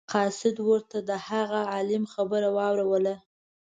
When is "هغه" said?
1.27-1.59